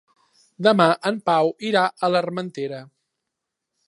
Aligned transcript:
Demà 0.67 0.87
en 1.09 1.19
Pau 1.29 1.51
irà 1.71 1.83
a 1.87 2.09
l'Armentera. 2.13 2.81